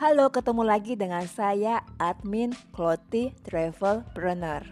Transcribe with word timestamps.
Halo, 0.00 0.32
ketemu 0.32 0.64
lagi 0.64 0.96
dengan 0.96 1.28
saya 1.28 1.84
admin 2.00 2.56
Kloti 2.72 3.36
Travelpreneur. 3.44 4.64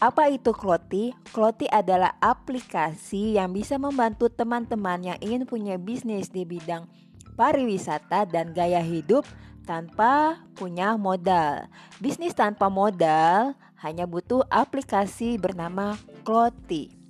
Apa 0.00 0.32
itu 0.32 0.56
Kloti? 0.56 1.12
Kloti 1.28 1.68
adalah 1.68 2.16
aplikasi 2.24 3.36
yang 3.36 3.52
bisa 3.52 3.76
membantu 3.76 4.32
teman-teman 4.32 5.12
yang 5.12 5.18
ingin 5.20 5.44
punya 5.44 5.76
bisnis 5.76 6.32
di 6.32 6.48
bidang 6.48 6.88
pariwisata 7.36 8.24
dan 8.24 8.56
gaya 8.56 8.80
hidup 8.80 9.28
tanpa 9.68 10.40
punya 10.56 10.96
modal. 10.96 11.68
Bisnis 12.00 12.32
tanpa 12.32 12.72
modal 12.72 13.52
hanya 13.84 14.08
butuh 14.08 14.40
aplikasi 14.48 15.36
bernama 15.36 16.00
Kloti. 16.24 17.01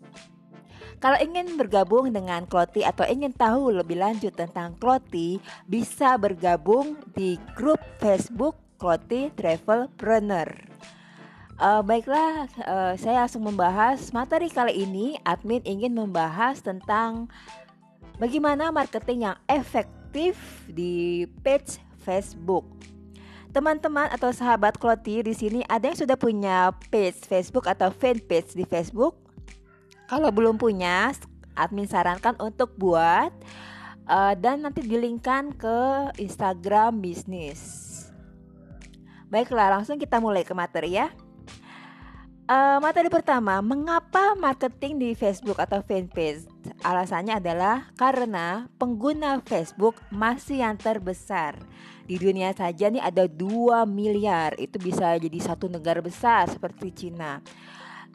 Kalau 1.03 1.19
ingin 1.19 1.59
bergabung 1.59 2.15
dengan 2.15 2.47
Kloti 2.47 2.87
atau 2.87 3.03
ingin 3.11 3.35
tahu 3.35 3.75
lebih 3.75 3.99
lanjut 3.99 4.39
tentang 4.39 4.79
Kloti, 4.79 5.43
bisa 5.67 6.15
bergabung 6.15 6.95
di 7.19 7.35
grup 7.59 7.83
Facebook 7.99 8.55
Kloti 8.79 9.35
Travelpreneur. 9.35 10.55
Uh, 11.59 11.83
baiklah, 11.83 12.47
uh, 12.63 12.95
saya 12.95 13.27
langsung 13.27 13.43
membahas 13.43 14.15
materi 14.15 14.47
kali 14.47 14.87
ini. 14.87 15.19
Admin 15.27 15.67
ingin 15.67 15.91
membahas 15.91 16.63
tentang 16.63 17.27
bagaimana 18.23 18.71
marketing 18.71 19.27
yang 19.27 19.37
efektif 19.51 20.39
di 20.71 21.27
page 21.43 21.83
Facebook. 22.07 22.63
Teman-teman 23.51 24.07
atau 24.15 24.31
sahabat 24.31 24.79
Kloti 24.79 25.27
di 25.27 25.35
sini 25.35 25.67
ada 25.67 25.91
yang 25.91 25.99
sudah 25.99 26.15
punya 26.15 26.71
page 26.95 27.27
Facebook 27.27 27.67
atau 27.67 27.91
fanpage 27.91 28.55
di 28.55 28.63
Facebook? 28.63 29.22
Kalau 30.11 30.29
belum 30.35 30.59
punya, 30.61 31.13
admin 31.57 31.89
sarankan 31.89 32.37
untuk 32.41 32.75
buat 32.77 33.33
uh, 34.09 34.35
dan 34.37 34.65
nanti 34.65 34.83
dilingkan 34.85 35.55
ke 35.57 36.11
Instagram 36.19 37.01
bisnis. 37.01 37.91
Baiklah, 39.33 39.81
langsung 39.81 39.97
kita 39.97 40.21
mulai 40.21 40.45
ke 40.45 40.53
materi 40.53 41.01
ya. 41.01 41.09
Uh, 42.53 42.77
materi 42.85 43.09
pertama, 43.09 43.65
mengapa 43.65 44.37
marketing 44.37 45.01
di 45.01 45.11
Facebook 45.17 45.57
atau 45.57 45.81
fanpage? 45.81 46.45
Alasannya 46.85 47.41
adalah 47.41 47.89
karena 47.97 48.69
pengguna 48.77 49.41
Facebook 49.41 49.97
masih 50.13 50.61
yang 50.61 50.77
terbesar. 50.77 51.57
Di 52.05 52.21
dunia 52.21 52.53
saja 52.53 52.93
nih 52.93 53.01
ada 53.01 53.25
2 53.25 53.89
miliar, 53.89 54.53
itu 54.61 54.77
bisa 54.77 55.17
jadi 55.17 55.39
satu 55.41 55.71
negara 55.71 56.05
besar 56.05 56.45
seperti 56.51 56.93
Cina. 56.93 57.41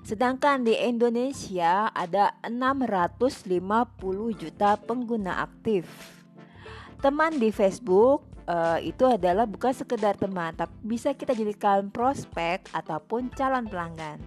Sedangkan 0.05 0.63
di 0.63 0.75
Indonesia 0.77 1.89
ada 1.91 2.35
650 2.45 3.61
juta 4.37 4.77
pengguna 4.77 5.45
aktif. 5.45 5.87
Teman 6.97 7.37
di 7.37 7.53
Facebook 7.53 8.25
uh, 8.49 8.79
itu 8.81 9.05
adalah 9.05 9.45
bukan 9.45 9.75
sekedar 9.75 10.17
teman, 10.17 10.55
tapi 10.55 10.73
bisa 10.81 11.13
kita 11.13 11.35
jadikan 11.35 11.91
prospek 11.93 12.65
ataupun 12.73 13.29
calon 13.35 13.69
pelanggan. 13.69 14.17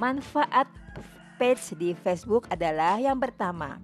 Manfaat 0.00 0.66
page 1.36 1.76
di 1.76 1.92
Facebook 1.92 2.48
adalah 2.48 2.96
yang 2.98 3.20
pertama, 3.20 3.78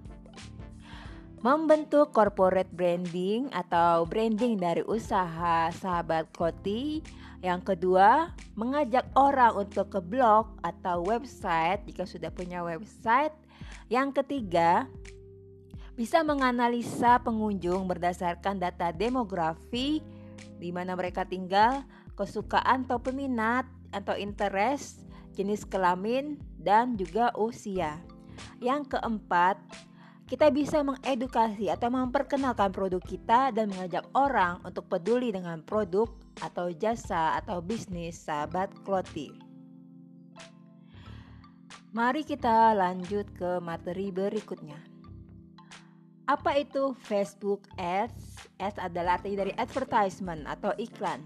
membentuk 1.43 2.15
corporate 2.15 2.71
branding 2.71 3.51
atau 3.51 4.07
branding 4.07 4.55
dari 4.55 4.79
usaha 4.87 5.67
sahabat 5.75 6.31
Koti 6.31 7.03
yang 7.43 7.59
kedua, 7.59 8.31
mengajak 8.55 9.03
orang 9.19 9.67
untuk 9.67 9.91
ke 9.91 9.99
blog 9.99 10.55
atau 10.63 11.03
website 11.03 11.83
jika 11.83 12.07
sudah 12.07 12.31
punya 12.31 12.63
website. 12.63 13.35
Yang 13.91 14.23
ketiga, 14.23 14.87
bisa 15.99 16.23
menganalisa 16.23 17.19
pengunjung 17.19 17.83
berdasarkan 17.91 18.63
data 18.63 18.95
demografi 18.95 19.99
di 20.55 20.71
mana 20.71 20.95
mereka 20.95 21.27
tinggal, 21.27 21.83
kesukaan 22.15 22.87
atau 22.87 23.03
peminat 23.03 23.67
atau 23.91 24.15
interest, 24.15 25.03
jenis 25.35 25.67
kelamin, 25.67 26.39
dan 26.55 26.95
juga 26.95 27.35
usia. 27.35 27.99
Yang 28.63 28.95
keempat, 28.95 29.59
kita 30.33 30.49
bisa 30.49 30.81
mengedukasi 30.81 31.69
atau 31.69 31.93
memperkenalkan 31.93 32.73
produk 32.73 32.97
kita 33.05 33.53
dan 33.53 33.69
mengajak 33.69 34.01
orang 34.17 34.57
untuk 34.65 34.89
peduli 34.89 35.29
dengan 35.29 35.61
produk 35.61 36.09
atau 36.41 36.73
jasa 36.73 37.37
atau 37.37 37.61
bisnis 37.61 38.17
sahabat 38.17 38.73
Kloti. 38.81 39.29
Mari 41.93 42.25
kita 42.25 42.73
lanjut 42.73 43.29
ke 43.37 43.61
materi 43.61 44.09
berikutnya. 44.09 44.81
Apa 46.25 46.57
itu 46.57 46.97
Facebook 47.05 47.69
Ads? 47.77 48.49
Ads 48.57 48.81
adalah 48.81 49.21
arti 49.21 49.37
dari 49.37 49.53
advertisement 49.53 50.49
atau 50.49 50.73
iklan. 50.81 51.21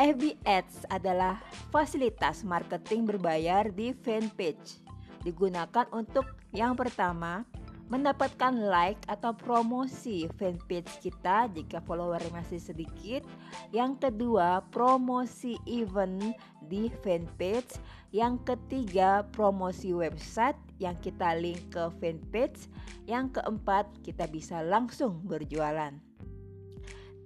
FB 0.00 0.40
Ads 0.48 0.88
adalah 0.88 1.36
fasilitas 1.68 2.48
marketing 2.48 3.04
berbayar 3.04 3.68
di 3.68 3.92
fanpage. 3.92 4.80
Digunakan 5.20 5.84
untuk 5.92 6.24
yang 6.56 6.72
pertama, 6.72 7.44
mendapatkan 7.86 8.50
like 8.66 8.98
atau 9.06 9.30
promosi 9.30 10.26
fanpage 10.34 10.90
kita 10.98 11.46
jika 11.54 11.78
follower 11.86 12.18
masih 12.34 12.58
sedikit. 12.58 13.22
Yang 13.70 14.10
kedua, 14.10 14.66
promosi 14.74 15.54
event 15.70 16.34
di 16.66 16.90
fanpage. 17.06 17.78
Yang 18.10 18.54
ketiga, 18.54 19.22
promosi 19.30 19.94
website 19.94 20.58
yang 20.82 20.98
kita 20.98 21.38
link 21.38 21.70
ke 21.70 21.86
fanpage. 22.02 22.66
Yang 23.06 23.38
keempat, 23.38 23.86
kita 24.02 24.26
bisa 24.26 24.66
langsung 24.66 25.22
berjualan. 25.22 25.94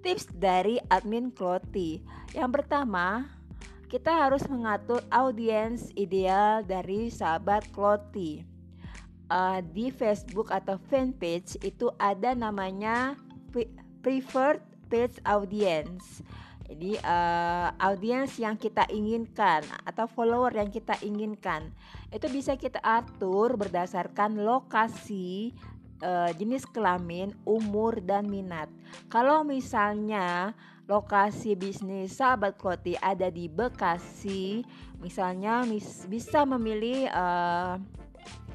Tips 0.04 0.28
dari 0.36 0.76
admin 0.92 1.32
Kloti. 1.32 2.04
Yang 2.36 2.50
pertama, 2.60 3.28
kita 3.88 4.12
harus 4.12 4.44
mengatur 4.48 5.00
audiens 5.08 5.88
ideal 5.96 6.64
dari 6.64 7.08
sahabat 7.08 7.68
Kloti 7.72 8.49
uh, 9.30 9.62
di 9.62 9.88
Facebook 9.94 10.50
atau 10.50 10.76
fanpage 10.90 11.56
itu 11.62 11.88
ada 11.96 12.34
namanya 12.34 13.14
preferred 14.02 14.60
page 14.90 15.16
audience. 15.24 16.20
Jadi 16.70 16.94
uh, 17.02 17.74
audiens 17.82 18.30
yang 18.38 18.54
kita 18.54 18.86
inginkan 18.94 19.66
atau 19.82 20.06
follower 20.06 20.54
yang 20.54 20.70
kita 20.70 20.94
inginkan 21.02 21.74
itu 22.14 22.30
bisa 22.30 22.54
kita 22.54 22.78
atur 22.78 23.58
berdasarkan 23.58 24.38
lokasi, 24.46 25.50
uh, 25.98 26.30
jenis 26.30 26.62
kelamin, 26.70 27.34
umur 27.42 27.98
dan 27.98 28.30
minat. 28.30 28.70
Kalau 29.10 29.42
misalnya 29.42 30.54
lokasi 30.86 31.58
bisnis 31.58 32.18
sahabat 32.18 32.54
Kloti 32.54 32.94
ada 33.02 33.30
di 33.30 33.50
Bekasi, 33.50 34.62
misalnya 35.02 35.66
mis 35.66 36.06
bisa 36.06 36.46
memilih 36.46 37.10
uh, 37.10 37.82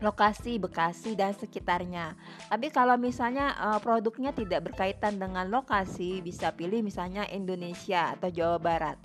lokasi 0.03 0.59
Bekasi 0.59 1.15
dan 1.15 1.31
sekitarnya. 1.35 2.15
Tapi 2.51 2.67
kalau 2.71 2.99
misalnya 2.99 3.55
uh, 3.55 3.79
produknya 3.79 4.35
tidak 4.35 4.71
berkaitan 4.71 5.19
dengan 5.19 5.47
lokasi, 5.47 6.19
bisa 6.19 6.51
pilih 6.51 6.83
misalnya 6.83 7.27
Indonesia 7.31 8.15
atau 8.15 8.27
Jawa 8.31 8.57
Barat. 8.59 8.97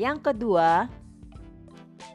Yang 0.00 0.32
kedua, 0.32 0.88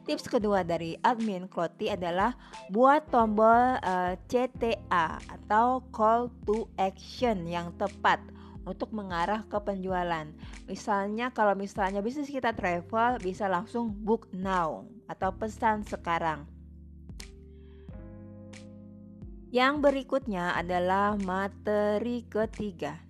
tips 0.04 0.28
kedua 0.28 0.66
dari 0.66 0.98
admin 1.06 1.48
Kloti 1.48 1.88
adalah 1.88 2.36
buat 2.68 3.08
tombol 3.08 3.80
eh, 3.80 4.20
CTA 4.28 5.16
atau 5.22 5.86
call 5.94 6.28
to 6.44 6.68
action 6.76 7.48
yang 7.48 7.72
tepat 7.80 8.20
untuk 8.68 8.92
mengarah 8.92 9.48
ke 9.48 9.58
penjualan. 9.64 10.28
Misalnya 10.68 11.32
kalau 11.32 11.56
misalnya 11.56 12.04
bisnis 12.04 12.30
kita 12.30 12.52
travel 12.52 13.18
bisa 13.24 13.48
langsung 13.48 13.90
book 13.90 14.30
now 14.36 14.86
atau 15.08 15.32
pesan 15.34 15.82
sekarang. 15.88 16.59
Yang 19.50 19.82
berikutnya 19.82 20.54
adalah 20.54 21.18
materi 21.26 22.22
ketiga. 22.30 23.02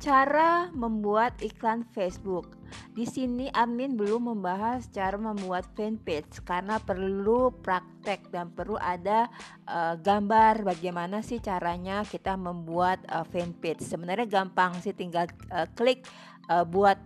Cara 0.00 0.72
membuat 0.72 1.36
iklan 1.44 1.84
Facebook. 1.92 2.56
Di 2.96 3.04
sini 3.04 3.52
admin 3.52 3.98
belum 3.98 4.32
membahas 4.32 4.88
cara 4.88 5.20
membuat 5.20 5.68
fanpage 5.76 6.40
karena 6.46 6.80
perlu 6.80 7.52
praktek 7.60 8.32
dan 8.32 8.48
perlu 8.54 8.80
ada 8.80 9.28
uh, 9.68 9.98
gambar 10.00 10.64
bagaimana 10.64 11.20
sih 11.20 11.42
caranya 11.42 12.00
kita 12.06 12.38
membuat 12.38 13.04
uh, 13.12 13.26
fanpage. 13.28 13.84
Sebenarnya 13.84 14.24
gampang 14.24 14.72
sih 14.80 14.96
tinggal 14.96 15.28
uh, 15.52 15.68
klik 15.76 16.08
uh, 16.48 16.64
buat 16.64 16.96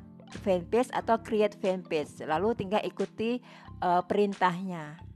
fanpage 0.45 0.93
atau 0.95 1.19
create 1.19 1.59
fanpage 1.59 2.23
lalu 2.25 2.55
tinggal 2.55 2.81
ikuti 2.87 3.43
uh, 3.83 4.05
perintahnya. 4.07 5.12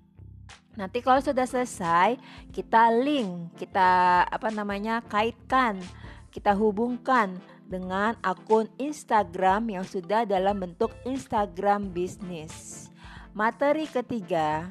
Nanti 0.76 1.00
kalau 1.00 1.25
sudah 1.25 1.49
selesai, 1.49 2.20
kita 2.52 2.93
link, 2.93 3.56
kita 3.56 4.23
apa 4.28 4.52
namanya? 4.52 5.00
kaitkan, 5.08 5.81
kita 6.28 6.52
hubungkan 6.52 7.40
dengan 7.64 8.12
akun 8.20 8.69
Instagram 8.76 9.73
yang 9.73 9.87
sudah 9.88 10.28
dalam 10.28 10.61
bentuk 10.61 10.93
Instagram 11.08 11.90
bisnis. 11.96 12.87
Materi 13.32 13.88
ketiga, 13.88 14.69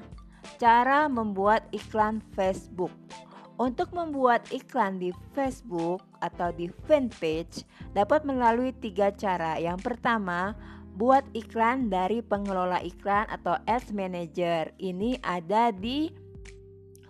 cara 0.61 1.09
membuat 1.09 1.65
iklan 1.73 2.21
Facebook. 2.37 2.93
Untuk 3.55 3.95
membuat 3.95 4.43
iklan 4.51 4.99
di 4.99 5.15
Facebook 5.31 6.03
atau 6.19 6.51
di 6.51 6.67
fanpage 6.85 7.63
dapat 7.95 8.27
melalui 8.27 8.75
tiga 8.75 9.15
cara. 9.15 9.55
Yang 9.55 9.79
pertama, 9.79 10.59
buat 10.95 11.27
iklan 11.35 11.91
dari 11.91 12.23
pengelola 12.23 12.79
iklan 12.79 13.27
atau 13.27 13.59
ads 13.67 13.91
manager. 13.91 14.71
Ini 14.79 15.19
ada 15.19 15.75
di 15.75 16.07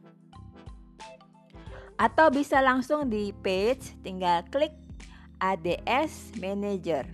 atau 1.98 2.30
bisa 2.30 2.62
langsung 2.62 3.10
di 3.10 3.34
page 3.42 3.98
tinggal 4.06 4.46
klik 4.54 4.74
ads 5.42 6.34
manager 6.38 7.06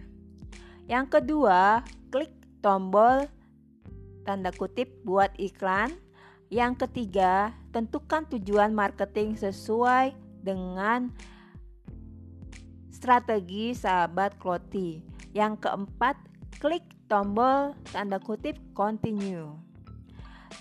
yang 0.88 1.08
kedua 1.08 1.84
klik 2.12 2.32
tombol 2.60 3.28
tanda 4.28 4.52
kutip 4.56 4.92
buat 5.04 5.32
iklan 5.40 5.92
yang 6.54 6.78
ketiga 6.78 7.50
tentukan 7.74 8.30
tujuan 8.30 8.72
marketing 8.78 9.34
sesuai 9.34 10.14
dengan 10.46 11.10
strategi 13.04 13.76
sahabat 13.76 14.40
Kloti. 14.40 15.04
Yang 15.36 15.68
keempat, 15.68 16.16
klik 16.64 16.88
tombol 17.12 17.76
tanda 17.92 18.16
kutip 18.22 18.56
continue. 18.72 19.52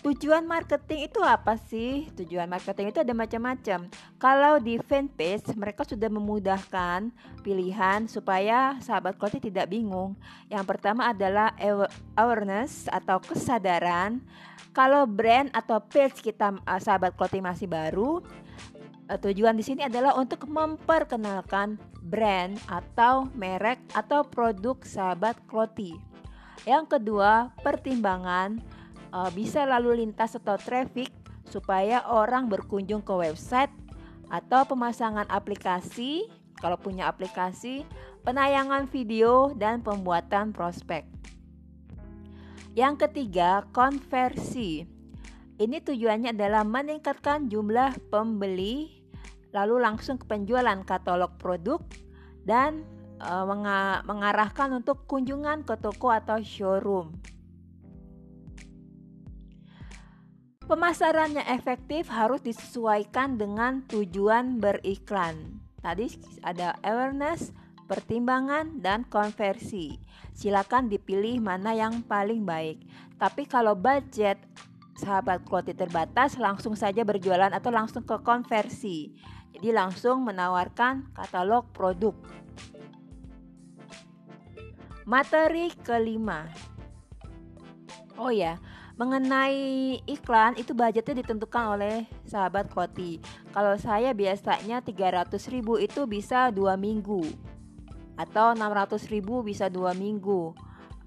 Tujuan 0.01 0.49
marketing 0.49 1.13
itu 1.13 1.21
apa 1.21 1.61
sih? 1.61 2.09
Tujuan 2.17 2.49
marketing 2.49 2.89
itu 2.89 3.05
ada 3.05 3.13
macam-macam. 3.13 3.93
Kalau 4.17 4.57
di 4.57 4.81
fanpage 4.81 5.53
mereka 5.53 5.85
sudah 5.85 6.09
memudahkan 6.09 7.13
pilihan 7.45 8.09
supaya 8.09 8.81
sahabat 8.81 9.21
Kloti 9.21 9.53
tidak 9.53 9.69
bingung. 9.69 10.17
Yang 10.49 10.65
pertama 10.65 11.13
adalah 11.13 11.53
awareness 12.17 12.89
atau 12.89 13.21
kesadaran. 13.21 14.25
Kalau 14.73 15.05
brand 15.05 15.53
atau 15.53 15.85
page 15.85 16.25
kita 16.25 16.57
eh, 16.57 16.81
sahabat 16.81 17.13
Kloti 17.13 17.45
masih 17.45 17.69
baru, 17.69 18.25
Eh, 19.13 19.21
tujuan 19.21 19.53
di 19.53 19.61
sini 19.61 19.85
adalah 19.85 20.17
untuk 20.17 20.49
memperkenalkan 20.49 21.77
brand 22.01 22.57
atau 22.65 23.29
merek 23.37 23.77
atau 23.93 24.25
produk 24.25 24.81
sahabat 24.87 25.37
Kloti. 25.45 25.93
Yang 26.65 26.97
kedua, 26.97 27.53
pertimbangan 27.61 28.63
uh, 29.13 29.31
bisa 29.31 29.63
lalu 29.69 30.03
lintas 30.03 30.35
atau 30.35 30.59
traffic 30.59 31.13
supaya 31.47 32.03
orang 32.09 32.49
berkunjung 32.49 33.05
ke 33.05 33.13
website 33.13 33.71
atau 34.33 34.65
pemasangan 34.65 35.29
aplikasi, 35.29 36.25
kalau 36.57 36.81
punya 36.81 37.07
aplikasi, 37.13 37.85
penayangan 38.25 38.89
video 38.89 39.53
dan 39.53 39.85
pembuatan 39.85 40.57
prospek. 40.57 41.05
Yang 42.73 43.05
ketiga, 43.05 43.69
konversi. 43.77 44.89
Ini 45.61 45.85
tujuannya 45.85 46.33
adalah 46.33 46.65
meningkatkan 46.65 47.53
jumlah 47.53 47.93
pembeli 48.09 49.05
lalu 49.53 49.85
langsung 49.85 50.17
ke 50.17 50.25
penjualan 50.25 50.81
katalog 50.81 51.37
produk 51.37 51.79
dan 52.49 52.83
e, 53.21 53.33
mengarahkan 54.09 54.73
untuk 54.73 55.05
kunjungan 55.05 55.69
ke 55.69 55.77
toko 55.77 56.09
atau 56.09 56.41
showroom. 56.41 57.13
Pemasarannya 60.73 61.45
efektif 61.53 62.09
harus 62.09 62.41
disesuaikan 62.41 63.37
dengan 63.37 63.85
tujuan 63.93 64.57
beriklan. 64.57 65.61
Tadi 65.85 66.09
ada 66.41 66.81
awareness, 66.81 67.53
pertimbangan, 67.85 68.81
dan 68.81 69.05
konversi. 69.05 70.01
Silakan 70.33 70.89
dipilih 70.89 71.45
mana 71.45 71.77
yang 71.77 72.01
paling 72.01 72.49
baik. 72.49 72.89
Tapi 73.21 73.45
kalau 73.45 73.77
budget 73.77 74.41
sahabat 74.97 75.45
quality 75.45 75.77
terbatas, 75.77 76.41
langsung 76.41 76.73
saja 76.73 77.05
berjualan 77.05 77.53
atau 77.53 77.69
langsung 77.69 78.09
ke 78.09 78.17
konversi. 78.25 79.13
Jadi 79.53 79.77
langsung 79.77 80.25
menawarkan 80.25 81.13
katalog 81.13 81.69
produk. 81.77 82.17
Materi 85.05 85.69
kelima. 85.85 86.49
Oh 88.17 88.33
ya, 88.33 88.57
mengenai 89.03 89.99
iklan 90.07 90.55
itu 90.55 90.71
budgetnya 90.71 91.27
ditentukan 91.27 91.75
oleh 91.75 92.07
sahabat 92.23 92.71
Koti. 92.71 93.19
Kalau 93.51 93.75
saya 93.75 94.15
biasanya 94.15 94.79
300 94.79 95.35
ribu 95.51 95.75
itu 95.83 96.07
bisa 96.07 96.55
dua 96.55 96.79
minggu 96.79 97.27
atau 98.15 98.55
600 98.55 99.03
ribu 99.11 99.43
bisa 99.43 99.67
dua 99.67 99.91
minggu. 99.91 100.55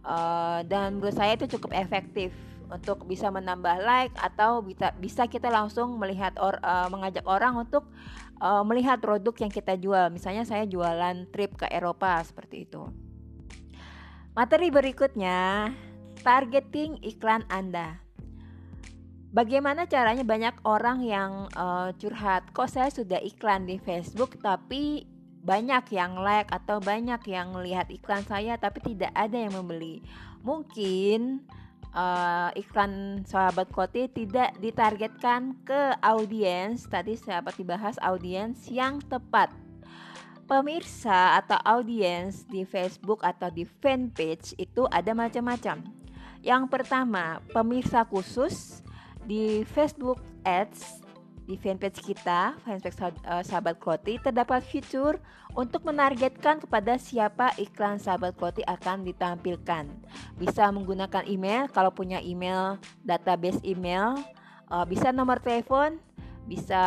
Uh, 0.03 0.59
dan 0.67 0.99
menurut 0.99 1.15
saya 1.15 1.39
itu 1.39 1.47
cukup 1.55 1.71
efektif 1.71 2.35
untuk 2.67 3.07
bisa 3.07 3.31
menambah 3.31 3.79
like 3.79 4.13
atau 4.19 4.59
bisa 4.99 5.23
kita 5.25 5.47
langsung 5.47 5.95
melihat 5.95 6.35
or, 6.35 6.59
uh, 6.61 6.91
mengajak 6.91 7.23
orang 7.23 7.55
untuk 7.55 7.87
uh, 8.43 8.61
melihat 8.67 8.99
produk 8.99 9.33
yang 9.39 9.51
kita 9.53 9.79
jual. 9.79 10.11
Misalnya 10.11 10.43
saya 10.43 10.67
jualan 10.67 11.31
trip 11.31 11.55
ke 11.55 11.71
Eropa 11.71 12.19
seperti 12.27 12.67
itu. 12.67 12.91
Materi 14.35 14.67
berikutnya, 14.67 15.71
targeting 16.25 16.97
iklan 17.05 17.45
Anda. 17.53 18.01
Bagaimana 19.29 19.85
caranya 19.85 20.25
banyak 20.25 20.57
orang 20.65 21.05
yang 21.05 21.45
uh, 21.53 21.93
curhat, 22.01 22.49
kok 22.49 22.71
saya 22.71 22.89
sudah 22.89 23.21
iklan 23.21 23.69
di 23.69 23.77
Facebook 23.77 24.41
tapi 24.41 25.05
banyak 25.45 25.85
yang 25.93 26.17
like 26.17 26.49
atau 26.49 26.81
banyak 26.81 27.21
yang 27.29 27.53
lihat 27.61 27.93
iklan 27.93 28.25
saya 28.25 28.57
tapi 28.57 28.81
tidak 28.81 29.13
ada 29.13 29.37
yang 29.37 29.53
membeli. 29.53 30.01
Mungkin 30.41 31.45
uh, 31.93 32.49
iklan 32.57 33.21
sahabat 33.29 33.69
Koti 33.69 34.09
tidak 34.09 34.57
ditargetkan 34.57 35.61
ke 35.61 35.93
audiens 36.01 36.89
tadi 36.89 37.13
sahabat 37.13 37.53
dibahas 37.53 38.01
audiens 38.01 38.65
yang 38.73 38.97
tepat 39.05 39.53
pemirsa 40.49 41.37
atau 41.37 41.59
audiens 41.69 42.49
di 42.49 42.65
Facebook 42.65 43.21
atau 43.21 43.53
di 43.53 43.67
fanpage 43.67 44.57
itu 44.57 44.89
ada 44.89 45.13
macam-macam 45.13 46.04
yang 46.45 46.69
pertama 46.69 47.41
pemirsa 47.49 48.05
khusus 48.05 48.85
di 49.25 49.65
Facebook 49.65 50.21
Ads 50.45 51.01
di 51.45 51.57
fanpage 51.57 52.01
kita, 52.01 52.57
fanpage 52.65 52.97
uh, 53.25 53.41
sahabat 53.45 53.77
Kloti, 53.77 54.17
terdapat 54.17 54.65
fitur 54.65 55.21
untuk 55.53 55.85
menargetkan 55.85 56.57
kepada 56.57 56.97
siapa 56.97 57.53
iklan 57.61 58.01
sahabat 58.01 58.33
Kloti 58.33 58.65
akan 58.65 59.05
ditampilkan. 59.05 59.85
Bisa 60.37 60.69
menggunakan 60.73 61.25
email 61.29 61.69
kalau 61.69 61.93
punya 61.93 62.17
email, 62.21 62.81
database 63.05 63.61
email, 63.61 64.17
uh, 64.69 64.85
bisa 64.85 65.13
nomor 65.13 65.37
telepon, 65.37 66.01
bisa 66.45 66.83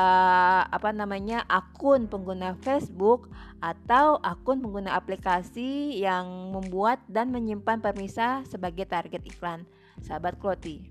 apa 0.71 0.95
namanya 0.95 1.43
akun 1.51 2.07
pengguna 2.07 2.55
Facebook 2.63 3.27
atau 3.59 4.23
akun 4.23 4.63
pengguna 4.63 4.95
aplikasi 4.95 5.99
yang 5.99 6.55
membuat 6.55 7.03
dan 7.11 7.35
menyimpan 7.35 7.83
permisa 7.83 8.47
sebagai 8.47 8.87
target 8.87 9.27
iklan 9.27 9.67
sahabat 9.99 10.39
Kloti. 10.39 10.87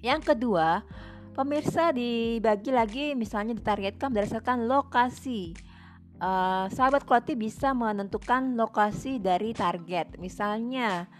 Yang 0.00 0.32
kedua, 0.32 0.84
Pemirsa 1.34 1.90
dibagi 1.90 2.70
lagi 2.70 3.06
misalnya 3.18 3.58
ditargetkan 3.58 4.14
berdasarkan 4.14 4.70
lokasi. 4.70 5.50
Uh, 6.22 6.70
sahabat 6.70 7.02
Kloti 7.02 7.34
bisa 7.34 7.74
menentukan 7.74 8.54
lokasi 8.54 9.18
dari 9.18 9.50
target. 9.50 10.14
Misalnya 10.22 11.10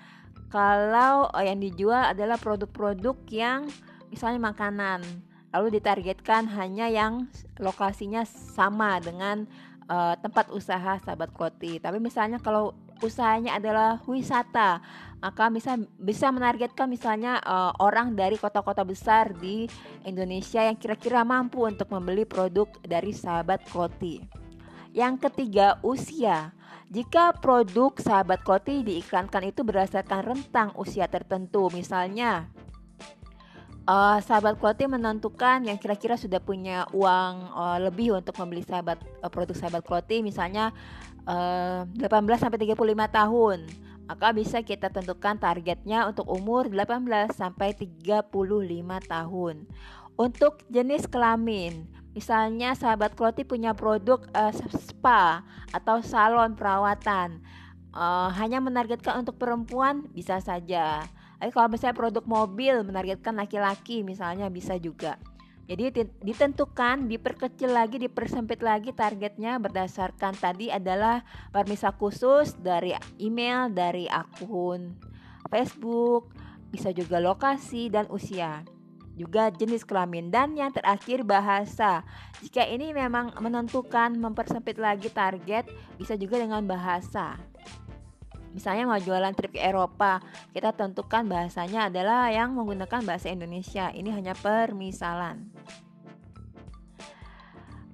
kalau 0.54 1.26
yang 1.42 1.58
dijual 1.58 2.14
adalah 2.14 2.38
produk-produk 2.38 3.18
yang 3.26 3.66
misalnya 4.06 4.54
makanan, 4.54 5.02
lalu 5.54 5.78
ditargetkan 5.78 6.50
hanya 6.50 6.90
yang 6.90 7.30
lokasinya 7.62 8.26
sama 8.26 8.98
dengan 8.98 9.46
uh, 9.86 10.18
tempat 10.18 10.50
usaha 10.50 10.98
sahabat 10.98 11.30
Kloti. 11.30 11.78
Tapi 11.78 12.02
misalnya 12.02 12.42
kalau 12.42 12.74
usahanya 12.98 13.54
adalah 13.54 14.02
wisata, 14.10 14.82
maka 15.22 15.46
bisa 15.54 15.78
bisa 15.94 16.34
menargetkan 16.34 16.90
misalnya 16.90 17.38
uh, 17.46 17.70
orang 17.78 18.18
dari 18.18 18.34
kota-kota 18.34 18.82
besar 18.82 19.30
di 19.38 19.70
Indonesia 20.02 20.66
yang 20.66 20.74
kira-kira 20.74 21.22
mampu 21.22 21.62
untuk 21.62 21.86
membeli 21.94 22.26
produk 22.26 22.66
dari 22.82 23.14
sahabat 23.14 23.62
Kloti. 23.70 24.20
Yang 24.90 25.30
ketiga, 25.30 25.78
usia. 25.86 26.50
Jika 26.90 27.34
produk 27.38 27.94
sahabat 27.98 28.42
Kloti 28.46 28.86
diiklankan 28.86 29.50
itu 29.50 29.66
berdasarkan 29.66 30.22
rentang 30.22 30.70
usia 30.78 31.10
tertentu, 31.10 31.66
misalnya 31.74 32.46
uh, 33.88 34.18
sahabat 34.20 34.56
Kloti 34.60 34.88
menentukan 34.88 35.64
yang 35.64 35.76
kira-kira 35.76 36.16
sudah 36.16 36.40
punya 36.40 36.88
uang 36.92 37.34
uh, 37.52 37.78
lebih 37.80 38.16
untuk 38.16 38.36
membeli 38.40 38.64
sahabat 38.64 39.00
uh, 39.20 39.30
produk 39.30 39.56
sahabat 39.56 39.84
Kloti 39.84 40.24
misalnya 40.24 40.72
uh, 41.28 41.84
18 41.88 42.04
sampai 42.40 42.58
35 42.60 42.76
tahun. 43.08 43.58
Maka 44.04 44.36
bisa 44.36 44.60
kita 44.60 44.92
tentukan 44.92 45.40
targetnya 45.40 46.04
untuk 46.04 46.28
umur 46.28 46.68
18 46.68 47.32
sampai 47.32 47.72
35 47.72 48.28
tahun. 49.08 49.64
Untuk 50.14 50.60
jenis 50.68 51.08
kelamin 51.08 51.88
misalnya 52.12 52.76
sahabat 52.76 53.16
Kloti 53.16 53.42
punya 53.42 53.72
produk 53.74 54.22
uh, 54.36 54.52
spa 54.76 55.42
atau 55.74 55.98
salon 56.04 56.54
perawatan 56.54 57.42
uh, 57.90 58.30
hanya 58.38 58.62
menargetkan 58.62 59.24
untuk 59.24 59.34
perempuan 59.34 60.06
bisa 60.14 60.38
saja 60.38 61.02
tapi 61.38 61.50
kalau 61.50 61.68
misalnya 61.70 61.96
produk 61.96 62.24
mobil 62.24 62.74
menargetkan 62.86 63.34
laki-laki 63.36 64.02
misalnya 64.06 64.48
bisa 64.48 64.78
juga. 64.80 65.20
Jadi 65.64 66.12
ditentukan, 66.20 67.08
diperkecil 67.08 67.72
lagi, 67.72 67.96
dipersempit 67.96 68.60
lagi 68.60 68.92
targetnya 68.92 69.56
berdasarkan 69.56 70.36
tadi 70.36 70.68
adalah 70.68 71.24
permisa 71.56 71.88
khusus 71.88 72.52
dari 72.60 72.92
email, 73.16 73.72
dari 73.72 74.04
akun 74.04 74.92
Facebook, 75.48 76.36
bisa 76.68 76.92
juga 76.92 77.16
lokasi 77.16 77.88
dan 77.88 78.04
usia 78.12 78.60
juga 79.14 79.48
jenis 79.54 79.86
kelamin 79.86 80.28
dan 80.28 80.58
yang 80.58 80.74
terakhir 80.74 81.22
bahasa. 81.22 82.02
Jika 82.42 82.66
ini 82.66 82.90
memang 82.90 83.30
menentukan 83.38 84.10
mempersempit 84.18 84.76
lagi 84.76 85.08
target 85.08 85.70
bisa 85.96 86.18
juga 86.18 86.42
dengan 86.42 86.66
bahasa. 86.66 87.38
Misalnya 88.54 88.86
mau 88.86 89.02
jualan 89.02 89.34
trip 89.34 89.58
ke 89.58 89.60
Eropa, 89.60 90.22
kita 90.54 90.70
tentukan 90.70 91.26
bahasanya 91.26 91.90
adalah 91.90 92.30
yang 92.30 92.54
menggunakan 92.54 93.02
bahasa 93.02 93.26
Indonesia. 93.34 93.90
Ini 93.90 94.14
hanya 94.14 94.38
permisalan. 94.38 95.50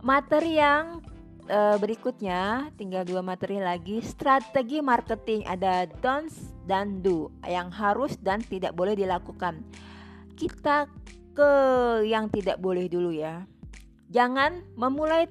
Materi 0.04 0.60
yang 0.60 1.00
e, 1.48 1.80
berikutnya, 1.80 2.68
tinggal 2.76 3.08
dua 3.08 3.24
materi 3.24 3.56
lagi. 3.56 4.04
Strategi 4.04 4.84
marketing 4.84 5.48
ada 5.48 5.88
don'ts 6.04 6.52
dan 6.68 7.00
do 7.00 7.32
yang 7.48 7.72
harus 7.72 8.20
dan 8.20 8.44
tidak 8.44 8.76
boleh 8.76 8.92
dilakukan. 8.92 9.64
Kita 10.36 10.84
ke 11.32 11.52
yang 12.04 12.28
tidak 12.28 12.60
boleh 12.60 12.84
dulu 12.84 13.16
ya. 13.16 13.48
Jangan 14.12 14.60
memulai 14.76 15.24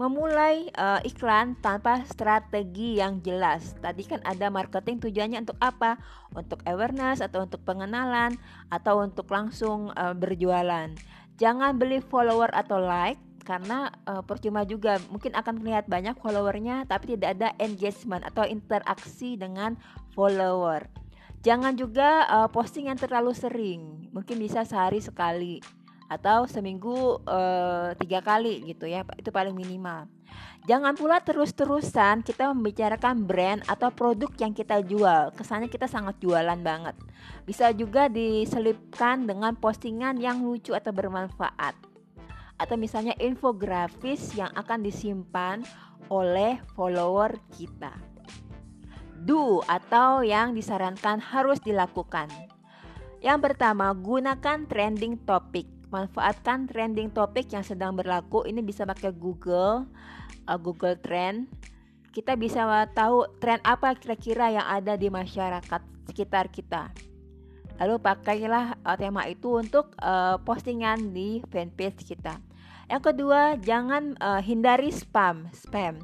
memulai 0.00 0.72
uh, 0.80 0.96
iklan 1.04 1.60
tanpa 1.60 2.00
strategi 2.08 2.96
yang 2.96 3.20
jelas. 3.20 3.76
Tadi 3.84 4.08
kan 4.08 4.24
ada 4.24 4.48
marketing 4.48 4.96
tujuannya 4.96 5.44
untuk 5.44 5.60
apa? 5.60 6.00
Untuk 6.32 6.64
awareness 6.64 7.20
atau 7.20 7.44
untuk 7.44 7.60
pengenalan 7.68 8.32
atau 8.72 9.04
untuk 9.04 9.28
langsung 9.28 9.92
uh, 9.92 10.16
berjualan. 10.16 10.88
Jangan 11.36 11.76
beli 11.76 12.00
follower 12.00 12.48
atau 12.56 12.80
like 12.80 13.20
karena 13.44 13.92
uh, 14.08 14.24
percuma 14.24 14.64
juga 14.64 14.96
mungkin 15.12 15.36
akan 15.36 15.60
terlihat 15.60 15.84
banyak 15.84 16.16
followernya 16.16 16.88
tapi 16.88 17.16
tidak 17.16 17.36
ada 17.36 17.52
engagement 17.60 18.24
atau 18.24 18.48
interaksi 18.48 19.36
dengan 19.36 19.76
follower. 20.16 20.88
Jangan 21.44 21.76
juga 21.76 22.24
uh, 22.28 22.48
posting 22.48 22.88
yang 22.92 23.00
terlalu 23.00 23.32
sering, 23.32 24.08
mungkin 24.12 24.36
bisa 24.36 24.64
sehari 24.64 25.00
sekali 25.00 25.79
atau 26.10 26.50
seminggu 26.50 27.22
uh, 27.22 27.94
tiga 27.94 28.18
kali 28.18 28.66
gitu 28.66 28.90
ya 28.90 29.06
itu 29.14 29.30
paling 29.30 29.54
minimal. 29.54 30.10
Jangan 30.68 30.92
pula 30.92 31.22
terus-terusan 31.22 32.20
kita 32.20 32.52
membicarakan 32.52 33.24
brand 33.24 33.64
atau 33.64 33.88
produk 33.88 34.28
yang 34.36 34.52
kita 34.52 34.84
jual. 34.84 35.32
Kesannya 35.32 35.72
kita 35.72 35.88
sangat 35.88 36.20
jualan 36.20 36.58
banget. 36.60 36.98
Bisa 37.48 37.72
juga 37.72 38.12
diselipkan 38.12 39.24
dengan 39.24 39.56
postingan 39.56 40.20
yang 40.20 40.44
lucu 40.44 40.76
atau 40.76 40.92
bermanfaat. 40.92 41.72
Atau 42.60 42.76
misalnya 42.76 43.16
infografis 43.16 44.36
yang 44.36 44.52
akan 44.52 44.84
disimpan 44.84 45.64
oleh 46.12 46.60
follower 46.76 47.40
kita. 47.56 47.96
Do 49.24 49.64
atau 49.64 50.20
yang 50.20 50.52
disarankan 50.52 51.24
harus 51.24 51.56
dilakukan. 51.64 52.28
Yang 53.24 53.38
pertama, 53.52 53.96
gunakan 53.96 54.68
trending 54.68 55.24
topic 55.24 55.79
manfaatkan 55.90 56.70
trending 56.70 57.10
topik 57.10 57.50
yang 57.50 57.66
sedang 57.66 57.98
berlaku. 57.98 58.46
Ini 58.46 58.62
bisa 58.62 58.86
pakai 58.86 59.10
Google 59.10 59.84
uh, 60.46 60.58
Google 60.58 60.96
Trend. 60.98 61.50
Kita 62.10 62.34
bisa 62.34 62.66
tahu 62.90 63.26
tren 63.38 63.62
apa 63.62 63.94
kira-kira 63.94 64.50
yang 64.50 64.66
ada 64.66 64.98
di 64.98 65.06
masyarakat 65.06 65.82
sekitar 66.10 66.50
kita. 66.50 66.90
Lalu 67.78 68.02
pakailah 68.02 68.74
uh, 68.82 68.98
tema 68.98 69.30
itu 69.30 69.62
untuk 69.62 69.94
uh, 70.02 70.38
postingan 70.42 71.14
di 71.14 71.38
fanpage 71.54 72.02
kita. 72.02 72.42
Yang 72.90 73.14
kedua 73.14 73.54
jangan 73.62 74.18
uh, 74.18 74.42
hindari 74.42 74.90
spam 74.90 75.46
spam. 75.54 76.02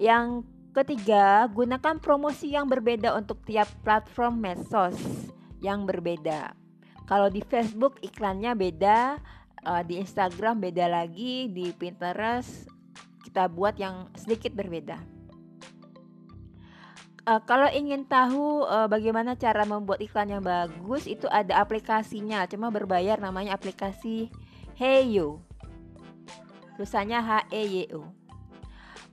Yang 0.00 0.48
ketiga 0.72 1.44
gunakan 1.52 2.00
promosi 2.00 2.56
yang 2.56 2.66
berbeda 2.66 3.12
untuk 3.12 3.44
tiap 3.44 3.68
platform 3.84 4.40
medsos 4.40 4.96
yang 5.60 5.84
berbeda 5.84 6.63
kalau 7.04 7.28
di 7.28 7.44
Facebook 7.44 8.00
iklannya 8.00 8.56
beda, 8.56 9.20
uh, 9.64 9.82
di 9.84 10.00
Instagram 10.00 10.60
beda 10.60 10.88
lagi, 10.88 11.52
di 11.52 11.72
Pinterest 11.76 12.68
kita 13.24 13.48
buat 13.48 13.76
yang 13.80 14.08
sedikit 14.16 14.52
berbeda. 14.52 15.00
Uh, 17.24 17.40
kalau 17.48 17.68
ingin 17.72 18.04
tahu 18.04 18.68
uh, 18.68 18.84
bagaimana 18.84 19.32
cara 19.32 19.64
membuat 19.64 20.04
iklan 20.04 20.28
yang 20.28 20.44
bagus, 20.44 21.08
itu 21.08 21.24
ada 21.32 21.60
aplikasinya, 21.60 22.44
cuma 22.44 22.68
berbayar 22.68 23.16
namanya 23.16 23.56
aplikasi 23.56 24.28
Heyo. 24.76 25.40
Tulisannya 26.76 27.20
H 27.22 27.30
E 27.54 27.62
Y 27.64 27.76
O. 27.94 28.10